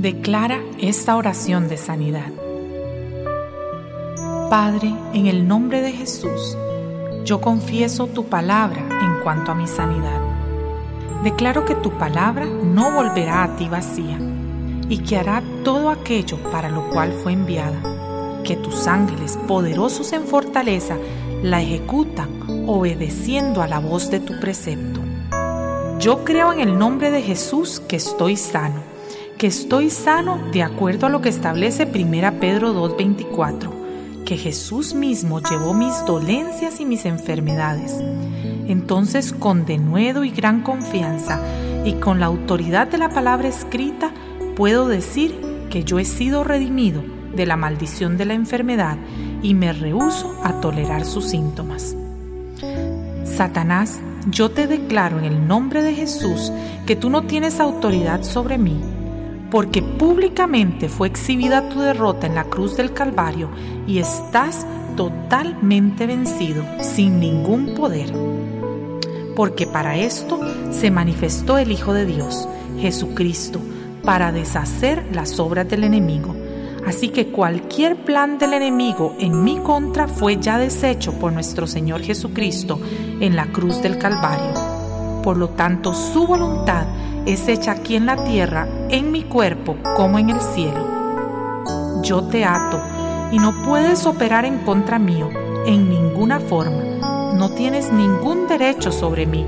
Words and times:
Declara 0.00 0.62
esta 0.80 1.14
oración 1.14 1.68
de 1.68 1.76
sanidad. 1.76 2.39
Padre, 4.50 4.92
en 5.14 5.28
el 5.28 5.46
nombre 5.46 5.80
de 5.80 5.92
Jesús, 5.92 6.58
yo 7.24 7.40
confieso 7.40 8.08
tu 8.08 8.24
palabra 8.24 8.80
en 9.00 9.22
cuanto 9.22 9.52
a 9.52 9.54
mi 9.54 9.68
sanidad. 9.68 10.20
Declaro 11.22 11.64
que 11.64 11.76
tu 11.76 11.92
palabra 11.92 12.46
no 12.46 12.90
volverá 12.90 13.44
a 13.44 13.54
ti 13.54 13.68
vacía 13.68 14.18
y 14.88 14.98
que 14.98 15.18
hará 15.18 15.40
todo 15.62 15.88
aquello 15.88 16.36
para 16.50 16.68
lo 16.68 16.90
cual 16.90 17.12
fue 17.12 17.32
enviada, 17.32 17.80
que 18.42 18.56
tus 18.56 18.88
ángeles 18.88 19.38
poderosos 19.46 20.12
en 20.12 20.24
fortaleza 20.24 20.96
la 21.44 21.62
ejecutan 21.62 22.66
obedeciendo 22.66 23.62
a 23.62 23.68
la 23.68 23.78
voz 23.78 24.10
de 24.10 24.18
tu 24.18 24.40
precepto. 24.40 25.00
Yo 26.00 26.24
creo 26.24 26.52
en 26.52 26.58
el 26.58 26.76
nombre 26.76 27.12
de 27.12 27.22
Jesús 27.22 27.78
que 27.78 27.94
estoy 27.94 28.36
sano 28.36 28.90
que 29.40 29.46
estoy 29.46 29.88
sano 29.88 30.38
de 30.52 30.62
acuerdo 30.62 31.06
a 31.06 31.08
lo 31.08 31.22
que 31.22 31.30
establece 31.30 31.84
1 31.86 32.40
Pedro 32.40 32.74
2.24, 32.74 33.79
que 34.30 34.36
Jesús 34.36 34.94
mismo 34.94 35.40
llevó 35.40 35.74
mis 35.74 36.04
dolencias 36.06 36.78
y 36.78 36.84
mis 36.84 37.04
enfermedades. 37.04 38.00
Entonces, 38.68 39.32
con 39.32 39.66
denuedo 39.66 40.22
y 40.22 40.30
gran 40.30 40.62
confianza 40.62 41.40
y 41.84 41.94
con 41.94 42.20
la 42.20 42.26
autoridad 42.26 42.86
de 42.86 42.98
la 42.98 43.08
palabra 43.08 43.48
escrita, 43.48 44.12
puedo 44.54 44.86
decir 44.86 45.34
que 45.68 45.82
yo 45.82 45.98
he 45.98 46.04
sido 46.04 46.44
redimido 46.44 47.02
de 47.34 47.44
la 47.44 47.56
maldición 47.56 48.16
de 48.16 48.26
la 48.26 48.34
enfermedad 48.34 48.98
y 49.42 49.54
me 49.54 49.72
rehúso 49.72 50.32
a 50.44 50.60
tolerar 50.60 51.04
sus 51.04 51.24
síntomas. 51.24 51.96
Satanás, 53.24 53.98
yo 54.30 54.52
te 54.52 54.68
declaro 54.68 55.18
en 55.18 55.24
el 55.24 55.48
nombre 55.48 55.82
de 55.82 55.92
Jesús 55.92 56.52
que 56.86 56.94
tú 56.94 57.10
no 57.10 57.22
tienes 57.22 57.58
autoridad 57.58 58.22
sobre 58.22 58.58
mí 58.58 58.80
porque 59.50 59.82
públicamente 59.82 60.88
fue 60.88 61.08
exhibida 61.08 61.68
tu 61.68 61.80
derrota 61.80 62.26
en 62.26 62.34
la 62.34 62.44
cruz 62.44 62.76
del 62.76 62.92
Calvario 62.92 63.48
y 63.86 63.98
estás 63.98 64.66
totalmente 64.96 66.06
vencido, 66.06 66.64
sin 66.80 67.18
ningún 67.18 67.74
poder. 67.74 68.12
Porque 69.34 69.66
para 69.66 69.96
esto 69.96 70.38
se 70.70 70.90
manifestó 70.90 71.58
el 71.58 71.72
Hijo 71.72 71.92
de 71.92 72.06
Dios, 72.06 72.48
Jesucristo, 72.78 73.60
para 74.04 74.32
deshacer 74.32 75.04
las 75.12 75.38
obras 75.40 75.68
del 75.68 75.84
enemigo. 75.84 76.34
Así 76.86 77.08
que 77.08 77.28
cualquier 77.28 78.04
plan 78.04 78.38
del 78.38 78.54
enemigo 78.54 79.14
en 79.18 79.44
mi 79.44 79.58
contra 79.58 80.08
fue 80.08 80.38
ya 80.40 80.58
deshecho 80.58 81.12
por 81.12 81.32
nuestro 81.32 81.66
Señor 81.66 82.02
Jesucristo 82.02 82.80
en 83.20 83.36
la 83.36 83.46
cruz 83.46 83.82
del 83.82 83.98
Calvario. 83.98 84.54
Por 85.22 85.36
lo 85.36 85.50
tanto, 85.50 85.92
su 85.92 86.26
voluntad 86.26 86.86
es 87.26 87.48
hecha 87.48 87.72
aquí 87.72 87.96
en 87.96 88.06
la 88.06 88.24
tierra, 88.24 88.68
en 88.88 89.12
mi 89.12 89.22
cuerpo, 89.22 89.76
como 89.96 90.18
en 90.18 90.30
el 90.30 90.40
cielo. 90.40 90.86
Yo 92.02 92.22
te 92.24 92.44
ato 92.44 92.80
y 93.30 93.38
no 93.38 93.62
puedes 93.62 94.06
operar 94.06 94.44
en 94.44 94.58
contra 94.58 94.98
mío 94.98 95.28
en 95.66 95.88
ninguna 95.88 96.40
forma. 96.40 97.32
No 97.34 97.50
tienes 97.50 97.92
ningún 97.92 98.48
derecho 98.48 98.92
sobre 98.92 99.26
mí. 99.26 99.46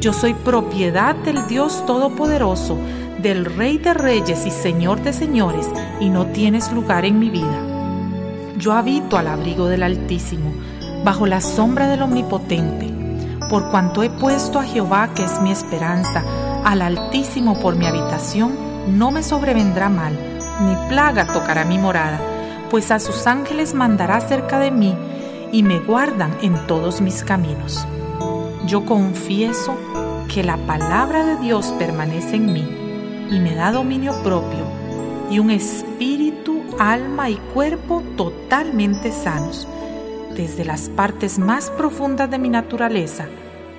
Yo 0.00 0.12
soy 0.12 0.34
propiedad 0.34 1.14
del 1.14 1.46
Dios 1.46 1.84
Todopoderoso, 1.86 2.76
del 3.20 3.44
Rey 3.44 3.78
de 3.78 3.94
Reyes 3.94 4.46
y 4.46 4.50
Señor 4.50 5.00
de 5.02 5.12
Señores, 5.12 5.68
y 6.00 6.08
no 6.08 6.26
tienes 6.26 6.72
lugar 6.72 7.04
en 7.04 7.18
mi 7.18 7.30
vida. 7.30 7.60
Yo 8.58 8.72
habito 8.72 9.16
al 9.16 9.28
abrigo 9.28 9.66
del 9.66 9.82
Altísimo, 9.82 10.52
bajo 11.04 11.26
la 11.26 11.40
sombra 11.40 11.86
del 11.86 12.02
Omnipotente. 12.02 12.90
Por 13.48 13.70
cuanto 13.70 14.02
he 14.02 14.10
puesto 14.10 14.58
a 14.58 14.64
Jehová, 14.64 15.10
que 15.14 15.24
es 15.24 15.40
mi 15.40 15.52
esperanza, 15.52 16.24
al 16.64 16.82
Altísimo 16.82 17.58
por 17.58 17.76
mi 17.76 17.86
habitación, 17.86 18.52
no 18.88 19.10
me 19.10 19.22
sobrevendrá 19.22 19.88
mal, 19.88 20.16
ni 20.64 20.88
plaga 20.88 21.26
tocará 21.26 21.64
mi 21.64 21.78
morada, 21.78 22.20
pues 22.70 22.90
a 22.90 22.98
sus 22.98 23.26
ángeles 23.26 23.74
mandará 23.74 24.20
cerca 24.20 24.58
de 24.58 24.70
mí 24.70 24.94
y 25.52 25.62
me 25.62 25.78
guardan 25.80 26.36
en 26.42 26.66
todos 26.66 27.00
mis 27.00 27.24
caminos. 27.24 27.86
Yo 28.66 28.84
confieso 28.84 29.76
que 30.32 30.42
la 30.42 30.56
palabra 30.56 31.24
de 31.24 31.36
Dios 31.36 31.74
permanece 31.78 32.36
en 32.36 32.52
mí 32.52 32.66
y 33.30 33.38
me 33.38 33.54
da 33.54 33.72
dominio 33.72 34.14
propio 34.22 34.64
y 35.30 35.38
un 35.38 35.50
espíritu, 35.50 36.62
alma 36.78 37.28
y 37.28 37.36
cuerpo 37.54 38.02
totalmente 38.16 39.12
sanos, 39.12 39.66
desde 40.34 40.64
las 40.64 40.88
partes 40.88 41.38
más 41.38 41.70
profundas 41.70 42.30
de 42.30 42.38
mi 42.38 42.48
naturaleza, 42.48 43.26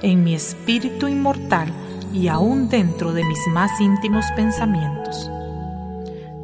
en 0.02 0.24
mi 0.24 0.36
espíritu 0.36 1.08
inmortal, 1.08 1.72
y 2.14 2.28
aún 2.28 2.70
dentro 2.70 3.12
de 3.12 3.26
mis 3.26 3.48
más 3.48 3.82
íntimos 3.82 4.26
pensamientos. 4.36 5.30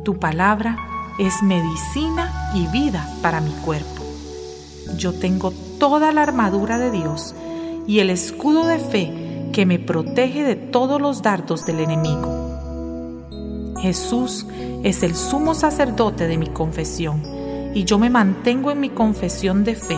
Tu 0.03 0.17
palabra 0.17 0.77
es 1.19 1.43
medicina 1.43 2.51
y 2.55 2.65
vida 2.67 3.07
para 3.21 3.39
mi 3.39 3.51
cuerpo. 3.51 4.03
Yo 4.97 5.13
tengo 5.13 5.51
toda 5.79 6.11
la 6.11 6.23
armadura 6.23 6.79
de 6.79 6.89
Dios 6.89 7.35
y 7.87 7.99
el 7.99 8.09
escudo 8.09 8.65
de 8.65 8.79
fe 8.79 9.49
que 9.53 9.65
me 9.65 9.77
protege 9.77 10.43
de 10.43 10.55
todos 10.55 10.99
los 10.99 11.21
dardos 11.21 11.65
del 11.65 11.79
enemigo. 11.81 13.27
Jesús 13.79 14.45
es 14.83 15.03
el 15.03 15.15
sumo 15.15 15.53
sacerdote 15.53 16.27
de 16.27 16.37
mi 16.37 16.47
confesión 16.47 17.21
y 17.73 17.83
yo 17.83 17.99
me 17.99 18.09
mantengo 18.09 18.71
en 18.71 18.79
mi 18.79 18.89
confesión 18.89 19.63
de 19.63 19.75
fe. 19.75 19.97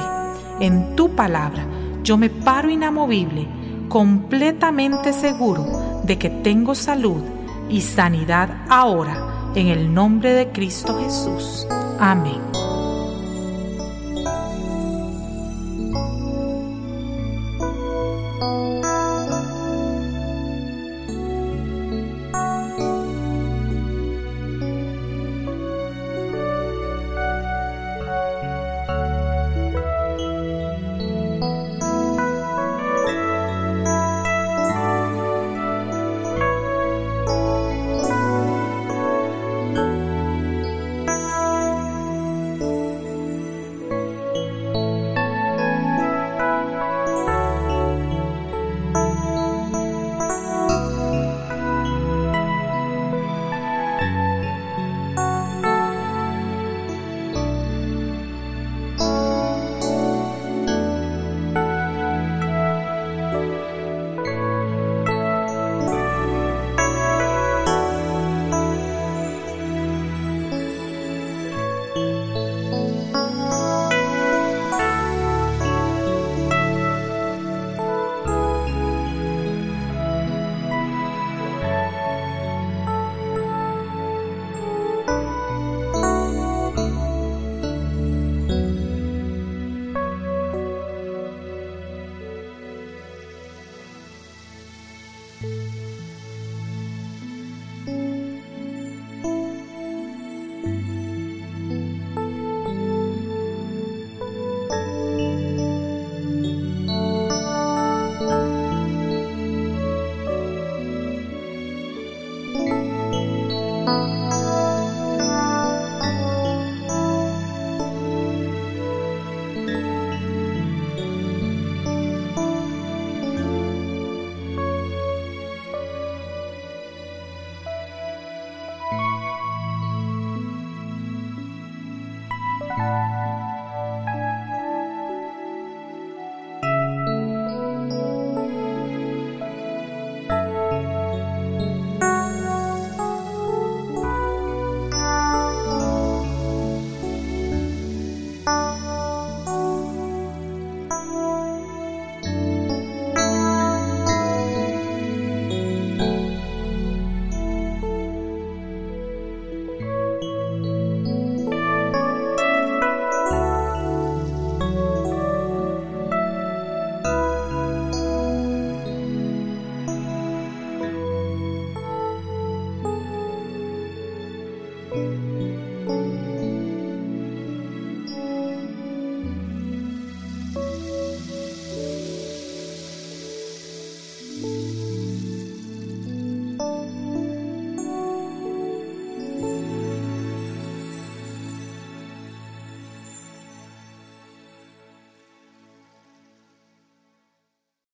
En 0.59 0.95
tu 0.95 1.15
palabra 1.15 1.65
yo 2.03 2.17
me 2.17 2.29
paro 2.29 2.69
inamovible 2.69 3.47
completamente 3.91 5.11
seguro 5.11 6.01
de 6.05 6.17
que 6.17 6.29
tengo 6.29 6.75
salud 6.75 7.21
y 7.69 7.81
sanidad 7.81 8.65
ahora 8.69 9.51
en 9.53 9.67
el 9.67 9.93
nombre 9.93 10.31
de 10.31 10.47
Cristo 10.47 10.97
Jesús. 10.97 11.67
Amén. 11.99 12.50